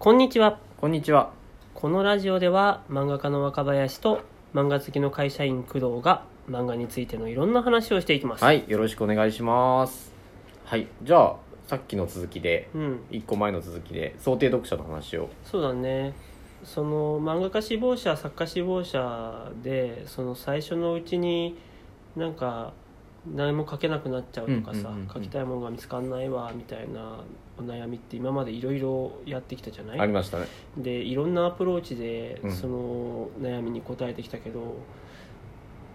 [0.00, 1.30] こんにちはこんにちは。
[1.74, 4.22] このラジオでは漫画家の若林と
[4.54, 10.10] 漫画好きの会社員工藤が漫画についてのいろんな話をしていきますはい、よろしくお願いします。
[10.64, 11.36] はい、じゃあ、
[11.66, 15.28] さっきの続きで、うん一個前の続きで、想定読者の話を。
[15.44, 16.14] そうだね
[16.64, 21.58] その漫画家志望者作家志望者でその最初のうちに
[22.16, 22.72] なんか
[23.34, 25.08] 何も書けなくなっちゃうとかさ、うんうんうんうん。
[25.08, 27.20] 書きたいものが見つかんないわみたいな
[27.58, 30.00] お悩みって今までいろいろやってきたじゃない？
[30.00, 30.46] ありましたね。
[30.78, 32.52] でいろんなアプローチでうん。
[32.52, 34.76] その悩みに答えてきたけど、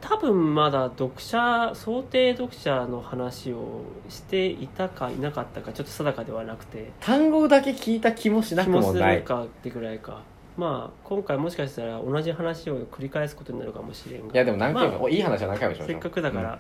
[0.02, 9.18] 多分まだ読者想定読者の話をしていたかいなかったかちょっと定かではなくて単語だけ聞いた気もしな気もすくもない。
[9.18, 10.22] るかってぐらいか。
[10.58, 14.34] まあ今回もしかしたら同じ話を繰り返すことになるかもしれんが。
[14.34, 16.00] いや、でも何回まあも、いい話は何回もしましょう。
[16.00, 16.60] せっかくだから、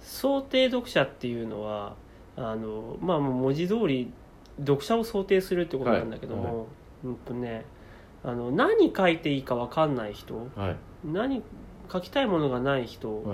[0.00, 1.94] 想定読者っていうのは
[2.36, 4.12] あのまあ文字通り
[4.60, 6.64] 読者を想定するってことなんだけども、はいは
[7.04, 7.64] うんとね
[8.24, 10.62] あの何書いていいか分かんない人うん。
[10.62, 10.76] はい。
[11.04, 11.42] 何
[11.90, 13.24] 書きたいものがない人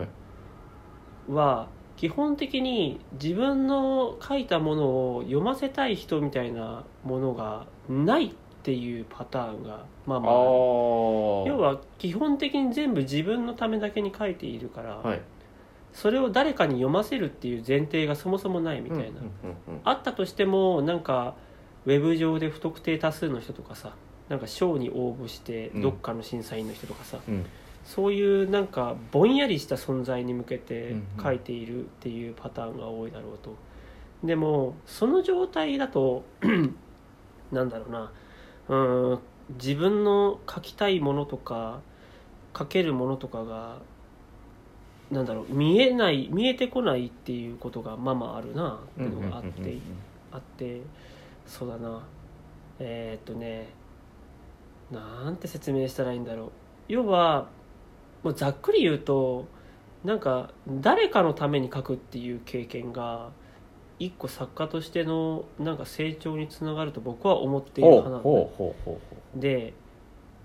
[1.28, 8.30] は基本的に自分の書いたものを読ませたい人みたいなものがないっ
[8.62, 10.32] ていうパターンがまああまあ。
[10.32, 15.20] 要は基本的に全部自分のためだけに書いているから、はい。
[15.94, 19.20] それを誰かに読ませるっていう前提がそもそもないみたいな、
[19.84, 21.34] あったとしてもなんか
[21.86, 23.94] ウェブ上で不特定多数の人とかさ
[24.28, 25.82] なんか賞に応募してうん。
[25.82, 27.46] どっかの審査員の人とかさ、うん。
[27.84, 33.54] そういうなんかぼんやりした存在に向けて書いているっていうパターンが多いだろうと。
[34.24, 36.24] でもその状態だと
[37.52, 38.12] なんだろうな。
[38.68, 39.18] うん
[39.60, 41.80] 自分の書きたいものとか
[42.56, 43.76] 書けるものとかが
[45.10, 49.78] なんだろう見えない見えてこないっていうことがまあまああるなっていうのがあって、
[50.32, 50.80] あって
[51.46, 52.02] そうだな。
[52.80, 53.68] えーっとね
[54.90, 56.50] なんて説明したらいいんだろう。
[56.88, 57.48] 要は
[58.22, 59.46] もうざっくり言うと
[60.04, 63.30] なんか誰かのために書くっていう経験が
[63.98, 68.22] 一個作家としてのなんか成長につながると僕は思っている派な
[69.36, 69.72] で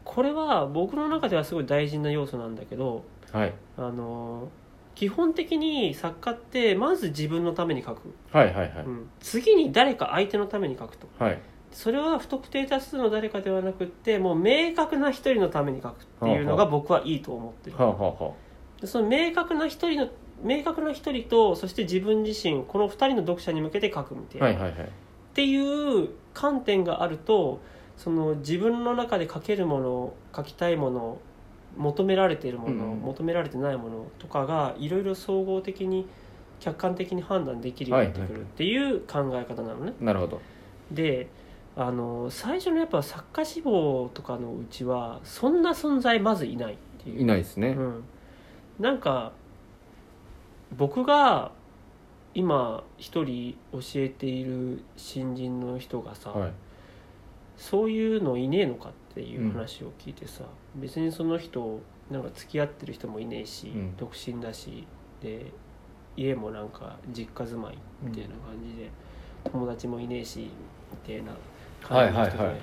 [0.06, 3.54] これは僕の中ではすごい大事な要素なんだけどうはい。
[3.78, 4.50] あの
[4.96, 8.70] 基本的に作家ってまず自分のために書く、はいはいはい。
[8.86, 11.40] うん、次に誰か相手のために書くとはい。
[11.72, 18.34] それは不特定多数の誰かではなくってもう明確な一人のために書くっていうのが僕はいいと思ってるはあはあは
[18.82, 20.08] でその明確な一人の
[20.44, 24.54] 明確な一人とそして自分自身この二人の読者に向けて書くみたいあ。
[24.58, 24.88] な、はいはいはい。
[24.88, 24.92] っ
[25.34, 27.62] ていう観点があると
[27.98, 31.18] その自分の中で書けるもの書きたいもの
[31.78, 36.08] 求められているもの、うん求められてないものとかがいろいろ総合的に
[36.60, 39.94] 客観的に判断できるようになってくるっていう考え方なのね。
[40.00, 40.42] なるほど。
[40.92, 41.28] で
[41.76, 47.70] あの最初のやっぱ作家志望とかのうちはそんな存在まずいないっていういないですね。
[47.70, 48.04] うん、
[48.80, 49.32] なんか
[50.78, 51.52] 僕が
[52.34, 56.52] 今一人教えている新人の人がさ、はい。
[57.60, 60.44] そういうのいねえのかっていう話を聞いてさ、
[60.76, 61.80] 別にその人
[62.12, 63.98] なんか付き合ってる人もいねえし、うん。
[63.98, 64.86] 独身だし
[65.22, 65.46] で
[66.18, 68.90] 家もなんか実家住まいみたいな感じで、
[69.52, 70.50] 友達もいねえし
[70.92, 71.32] みたいな
[71.82, 72.48] 感じの人で、はい。
[72.48, 72.62] はいはい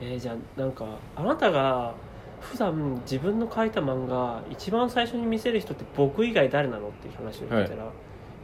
[0.00, 1.94] えーじゃあなんかあなたが
[2.40, 7.90] 普段自分の書いた漫画一番最初に見せる人って僕以外誰なのっていう話を聞いたら、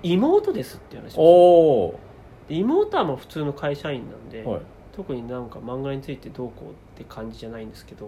[0.03, 1.25] 妹ですっていう話をしたお
[1.89, 2.01] お
[2.49, 4.49] で妹はもう普通の会社員なんで、ー。
[4.49, 4.61] はい。
[4.93, 8.07] 特になんか漫画についてどうこうって感じじゃないんですけど、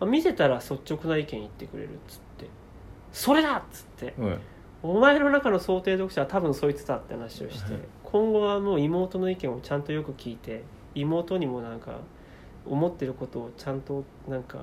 [0.00, 2.48] まあ見せたら率直な意見言ってくれるっつって
[3.12, 4.38] 「それだ!」っつってはい。
[4.82, 7.72] 「お前の中の想定読者は多分そいつだ」って話をして
[8.02, 10.62] 今後はもう妹の意見をちゃんとよく聞いて
[10.94, 11.98] 妹にもなんか
[12.66, 14.58] 思ってることをちゃんとなんか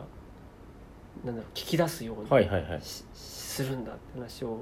[1.25, 2.81] なんだろう聞き出すようにはいはいはい。
[2.81, 4.59] しするんだって話を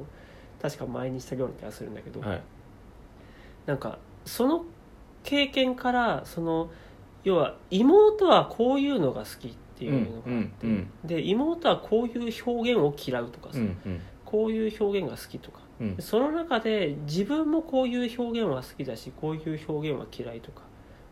[0.62, 2.42] 確か前にしたような気がするんだけど、はい。
[3.66, 4.66] なんかその
[5.24, 6.70] 経験からその
[7.24, 14.02] 要は妹はこういうのが好きっていうのがあって、うんうんで妹はこういう表現を嫌うとかさ、うんうん。
[14.26, 15.60] こういう表現が好きとか。
[15.80, 15.96] うん。
[15.96, 20.62] でその中で自分もこういう表現は好きだしこういう表現は嫌いとか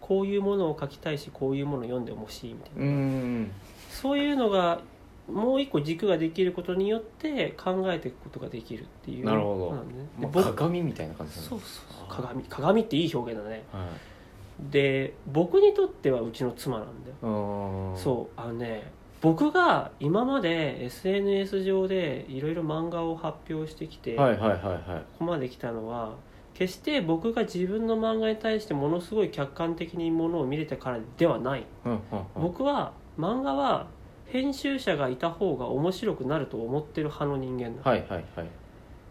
[0.02, 3.52] こういうものを書きたいしこういうものを読んでほしいみたいな、うん
[3.90, 4.82] そういうのが
[5.28, 9.26] もう一個軸ができることによって考えていくことができるっていう。
[9.26, 9.72] なるほど。
[10.20, 12.08] まあ僕鏡みたいな感じそうそう。
[12.08, 13.64] 鏡鏡っていい表現だね。
[13.72, 14.17] はい
[14.60, 17.94] で僕にとってはうちの妻なんだよ。
[17.96, 24.82] そうあのね僕が今まで SNS 上でいろいろ漫画を発表してきて、はいはいはいはい。
[24.84, 26.16] ここまで来たのは
[26.54, 31.66] 決して僕が自分の漫画に対してものすごい客観的にものを見れたからではない。
[31.86, 32.02] うんうんうん。
[32.36, 33.88] 僕は漫画は
[34.26, 37.82] 編集者がいた方が面白くなると思ってる派の人間なの。
[37.84, 38.48] はいはいはい。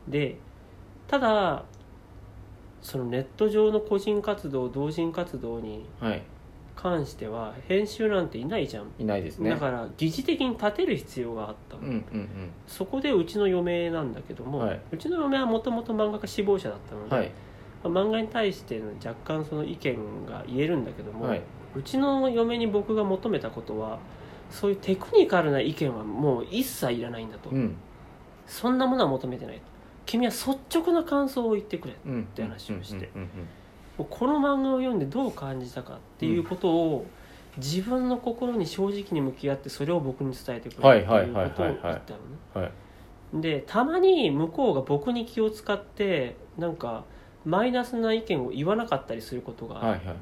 [0.08, 0.38] で
[1.08, 1.64] ただ
[2.86, 6.22] そのネット上の個人活動同人活動にはい。
[6.76, 9.48] 関しては編集なんていないじゃん、いないですね。
[9.50, 11.76] だから疑似的に立てる必要があった。
[11.76, 12.28] の、うんうん。
[12.66, 14.80] そこでうちの嫁なんだけども、うはい。
[14.98, 17.30] ちの嫁はもともと漫画家志望者だったので、はい。
[17.82, 19.96] まあ漫画に対しての若干その意見
[20.26, 21.42] が言えるんだけども、はい。
[21.74, 23.98] うちの嫁に僕が求めたことは
[24.50, 27.74] そういうテクニカルな意見はもう一切いらないんだと、うん。
[28.46, 29.60] そんなものは求めてない
[30.06, 33.10] 君は率直な感想を言ってくれうんて話をして
[33.98, 37.06] この漫画を読んでどう感じたかっていうことを、
[37.56, 42.12] 自分の心に正直に向き合ってそれを僕に伝えてくれっていうことを言った
[42.54, 42.72] のね。
[43.32, 47.04] でたまに向こうが僕に気を使ってなんか
[47.44, 50.16] マイナスな意見を言わなかったりすることがある、はいはい。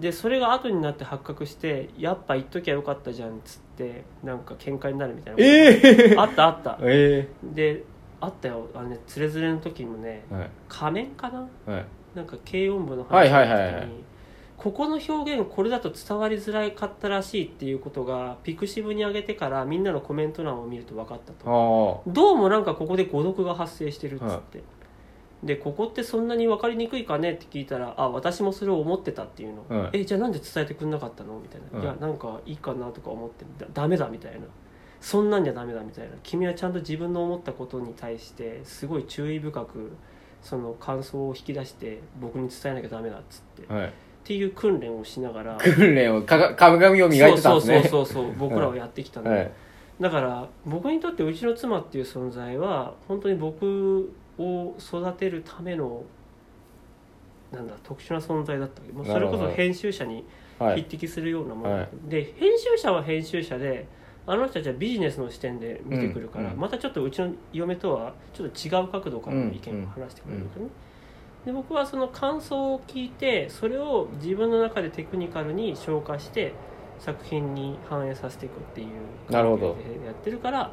[0.00, 6.78] でそれが後になって発覚してやっぱ言っときゃよかったじゃんっつってなんか喧嘩になるみたいなええあったあった。
[6.82, 7.84] えで
[8.20, 8.68] あったよ。
[8.74, 10.50] あのねつれづれの時もねえはい。
[10.68, 11.48] 仮面かな？
[11.66, 11.84] はい。
[12.14, 14.04] なんか軽音部のはい話の時はいはいはいに
[14.56, 22.02] ここの表現これだと伝わりづらかったらしいっていうことがピクシブに上げてからみんなのコメント欄を見ると分かったと。
[22.06, 24.62] どうもなんかここで誤読が発生してるっつって、
[25.42, 31.38] でここってそんなに分かりにくいかねって聞いたらあ私もそれを思ってたっていうの、うんえじゃあなんで伝えてくんなかったの？
[31.38, 34.46] みたいな、うんいやなんかいいかなとか思ってだダメだみたいな
[35.06, 36.16] そんなんじゃダメだみたいな。
[36.24, 39.92] 君はちゃんと自分の思ったことに対してすごい注意深く
[40.42, 43.92] その感想を引き出して僕に伝えなきゃダメだっつって、っはい。
[44.24, 45.56] ていう訓練をしながら。
[45.58, 46.36] 訓練をか
[46.72, 47.82] を磨いてたんですね。
[47.84, 49.50] そうそうそうそう 僕らはやってきたんで、はい。
[50.00, 56.02] だから僕にとってうちの妻っていう存在は本当に僕を育てるための
[57.52, 58.92] なんだ特殊な存在だったわけ。
[58.92, 60.24] もうそれこそ編集者に
[60.58, 60.78] はい。
[60.78, 61.88] 匹敵するようなもの、はい。
[62.08, 63.86] で編集者は編集者で
[64.26, 66.52] あの人たちはビジネスの視点で見てくるから、うん。
[66.54, 70.70] うんまたちょっとうちの嫁とはちょっと違う角度からの意見を話してくれるからね、
[71.44, 76.52] で僕はその感想を聞いてそれを自分の中でテクニカルに消化して
[76.98, 80.70] 作品に反映させていくっていうなるほどやってるから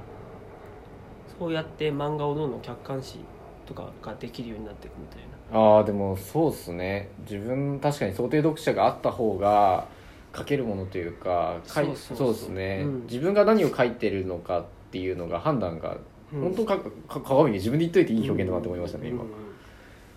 [1.38, 3.20] そうやって漫画をどんどん客観視
[3.66, 5.20] とかができるようになっていくみたい
[5.52, 5.60] な。
[5.60, 7.10] ああでもそうっすね。
[7.20, 9.88] 自分確かに想定読者があった方が
[10.36, 13.02] 書けるものというかそうですね、うん。
[13.04, 15.98] 自分が何を書いてるのかっていうのが判断が、
[16.34, 16.42] うん。
[16.42, 16.78] 本当か
[17.08, 19.30] か鏡に自分で言っといていい表現だなと思いましたね、今うん。
[19.30, 19.32] っ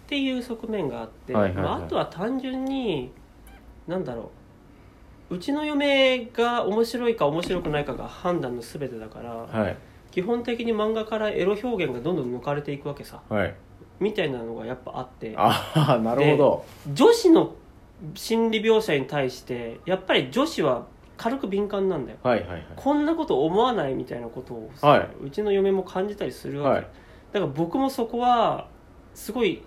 [0.06, 1.64] ていう側面があって、はいはいはい。
[1.64, 3.12] まあ、あとは単純に
[3.86, 4.30] なんだろ
[5.30, 9.76] ううちの嫁が面白いか面白くないかが判断の全てだから、はい。
[10.12, 13.20] 基本的に漫画からエロ表現がどんどん抜かれていくわけさ。
[13.28, 13.54] はい。
[13.98, 15.34] みたいなのがやっぱあって。
[15.36, 16.64] ああなるほど。
[16.92, 17.54] 女子の
[18.14, 22.18] 心理描写に対してやっぱり女子は軽く敏感なんだよ。
[22.22, 22.66] はいはいはい。
[22.76, 25.08] こんなこと思わないみたいなことをさ、はい。
[25.24, 26.86] うちの嫁も感じたりするわけ、はい。
[27.32, 28.68] だから僕もそこは
[29.14, 29.62] すごい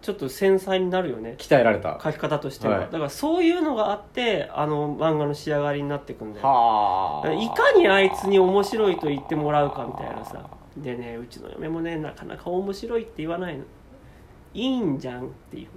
[0.00, 1.34] ちょっと繊細になるよね。
[1.38, 1.98] 鍛えられた。
[2.02, 2.86] 書き方としては、はい。
[2.86, 6.46] だからそういうのがあってあの漫画の仕上がりになっていくんだよ。
[6.46, 7.26] はあ。
[7.26, 10.48] だからいかにあいつに面白いと言ってもらうかみたいなさ。
[10.76, 13.64] でねうちの嫁もねなかなか面白いって言わないの。
[14.54, 15.68] いいんじゃんっていう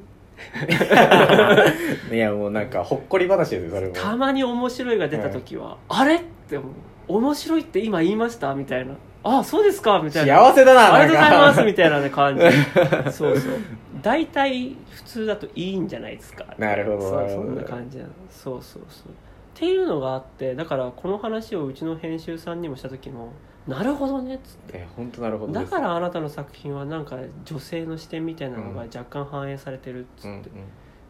[2.11, 3.93] いやもうなんかほっこり話ですよそれも。
[3.93, 6.15] たまに面白いが出た時は、あれ？
[6.15, 6.71] って思う。
[7.07, 8.53] 面白いって今言いました？
[8.55, 8.95] みたいな。
[9.23, 9.99] あそうですか？
[10.03, 10.35] みたいな。
[10.49, 12.43] 幸せだなありがとうございますみたたいな、ね、感じ。
[13.11, 13.53] そうそう。
[14.01, 16.45] 大体普通だといいんじゃないですか。
[16.57, 18.09] なるほどそうそんな感じなの。
[18.29, 19.09] そうそうそう。
[19.09, 19.13] っ
[19.55, 23.33] ていうのがあってだからこの話をうちの編集さんにもした時も
[23.67, 24.77] なるほどねっつって。
[24.79, 25.71] え本当なるほどです。
[25.71, 30.41] だからあなたの作品はなんか女性の視点みたいなのがうん若干反映されてるっつって、うんうん。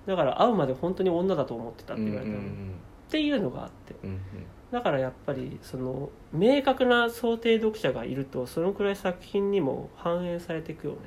[0.07, 2.71] だから会うまで本当に女だと思ってたってうん言われたの、っうん
[3.09, 3.95] ていうのがあって。
[4.03, 4.19] うんうん。
[4.71, 10.99] だからやっぱりその明確な想定読者がいるとそのくらい作品にも反映されていくよね。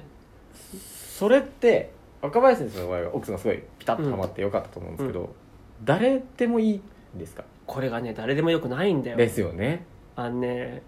[0.83, 5.35] それって若林先生の場合は奥さんがすごいピタッとはまってよかったと思うんですけど、
[5.85, 6.73] 誰でもいい
[7.17, 7.45] んですか？
[7.67, 9.17] これがね誰でもよくないんだよ。
[9.17, 9.85] ですよね。
[10.17, 10.83] あのね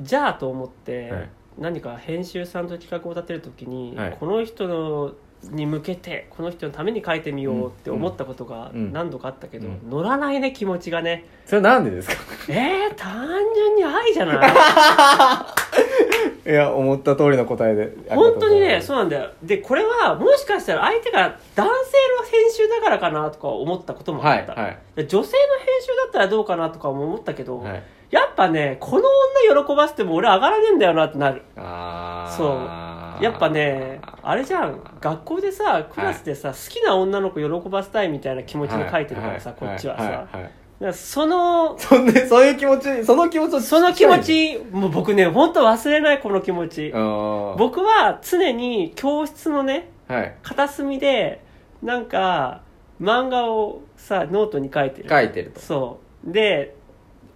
[0.00, 1.30] じゃあと思って、はい。
[1.58, 4.16] 何か編集さんと企画を立てる時に、はい。
[4.18, 5.14] この人の
[5.50, 8.92] に向けてこの人のために書いてみようって思ったことがうん。
[8.92, 9.90] 何度かあったけど、うん。
[9.90, 11.24] 乗らないね気持ちがね。
[11.46, 12.14] それなんでですか？
[12.48, 14.52] えー、単純に愛じゃない？
[16.50, 17.92] いや思った通りの答えで。
[18.08, 19.30] 本当にねそそうなんだよ。
[19.42, 21.70] でこれはもしかしたら相手が男性
[22.20, 24.78] の編集だからかなとか思ったこともあった、はいはい。
[24.96, 27.82] で女性の編集だったらどうかなとかも思ったけど、はい。
[28.10, 29.08] やっぱねこの
[29.54, 31.42] 女喜ばせても俺上がらねえんだよなってなる。
[31.56, 32.48] ああそう
[33.22, 34.80] やっぱねあれじゃん。
[35.00, 46.90] 学校でさクラスでさ、好きな女の子喜ばせたいみたいな気持ちで書いてるからさ、こっちはさ、そのそんでそういう気持ちその気持ちをその気持ちもう僕ね本当忘れないこの気持ち。
[46.90, 50.34] 僕僕は常に教室のねはい。
[50.42, 51.42] 片隅で
[51.82, 52.62] なんか
[53.00, 55.08] 漫画をさノートに書いてる。
[55.08, 55.60] 書いてると。
[55.60, 56.32] そう。
[56.32, 56.76] で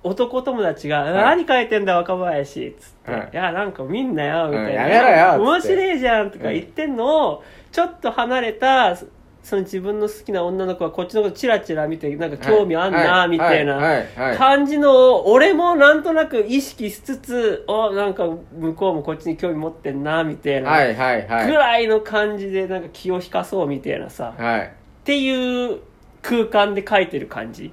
[0.07, 1.13] 男友達が「い。
[1.13, 3.29] 何書いてんだ若林」っつって「はい。
[3.33, 5.25] い、やなんか見んなよ」みたいな、うんやめろよ
[5.59, 5.77] っつって。
[5.77, 8.97] 面白いじゃん」とか言ってんのを、ちょっと離れた
[9.43, 14.07] その自分の好きな女の子がこっちのことチラチラ見てなんか興味あんな、みたいな、はいはい。
[14.17, 21.47] はい感じのを俺もなんとなく意識しつつおなんか向こうもこっちに興味持ってんなみたいな、はいはいはい。
[21.47, 24.73] ぐらいの感じでなんか気を引かそうみたいなさ、っはい。
[25.05, 25.79] ていう
[26.23, 27.73] 空間で書いてる感じ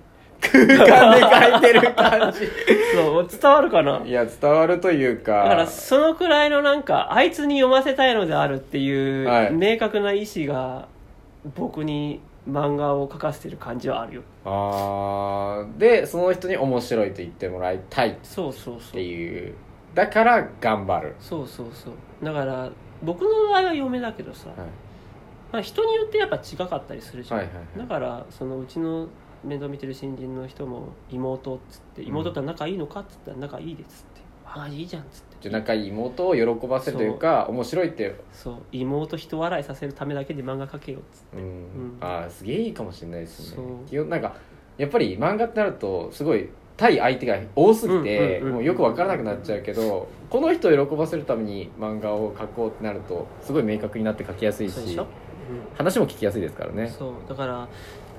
[0.51, 1.21] 空間で
[1.51, 2.39] 書いてる感じ。
[2.95, 4.01] そう伝わるかな？
[4.05, 5.43] いや伝わるというか。
[5.43, 9.53] だからそのくらいのなんかあいつに読ませたいのであるっていう、はい。
[9.53, 10.87] 明確な意思が
[11.55, 14.21] 僕に漫画を描かせてる感じはあるよ。
[14.45, 15.77] あー。
[15.77, 18.53] でその人に面白いと言ってもらいたいっそう。
[18.53, 19.53] そうそてういう。
[19.93, 21.93] だから頑張る、そうそうそう。
[22.25, 22.69] だから
[23.03, 24.57] 僕の場合は嫁だけどさ、はい。
[25.51, 27.65] まあ、人によってやっぱ違かったりするじゃん、はいはいはい。
[27.77, 29.07] だからそのうちの
[29.43, 35.37] 面倒見てる新人の人も妹っつって妹とは仲いいのかっつったら仲いいですって、ああいいじゃんっつって。
[35.41, 38.15] じゃあ仲いい妹を喜ばせるというか面白いって。
[38.31, 38.55] そう。
[38.71, 41.37] 妹人笑いさせるためだけで漫画描けよっつって。
[41.37, 41.97] うん、うん。
[42.01, 43.55] ああすげえいいかもしれないですね。
[43.57, 43.65] そう。
[43.89, 44.35] 基本なんか
[44.77, 55.05] やっぱり漫画ってなるとすごい対相手が多すぎて、うんうんうんもうよく分からなくなっちゃうけどこの人を喜ばせるために漫画を描こうってなるとすごい明確になって描きやすいしそうでしょ、
[55.75, 56.87] 話も聞きやすいですからうん、ね。
[56.87, 57.13] そう。
[57.29, 57.67] だから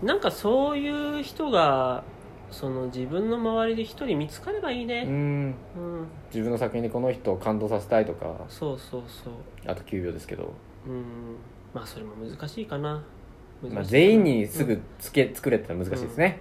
[0.04, 2.04] なんかそういう人が
[2.50, 5.08] その自分の周りで一人見つかればいいうね、ん。
[5.08, 5.54] うん、
[6.32, 8.44] 自分の作品でこの人を感動させたいとか。
[8.48, 9.32] そうそうそう。
[9.66, 10.52] あと9秒ですけど、
[10.86, 11.36] うん。
[11.72, 13.02] まあそれも難しいかな。
[13.62, 16.40] まあ、全員にすぐつけ作れってのは難しいですね、